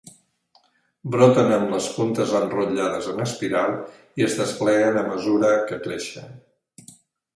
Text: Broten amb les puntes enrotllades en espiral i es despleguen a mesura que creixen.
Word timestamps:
Broten 1.15 1.51
amb 1.57 1.73
les 1.73 1.89
puntes 1.97 2.33
enrotllades 2.39 3.11
en 3.13 3.21
espiral 3.27 3.77
i 4.23 4.27
es 4.29 4.39
despleguen 4.43 4.99
a 5.03 5.07
mesura 5.15 5.53
que 5.69 5.79
creixen. 5.89 6.95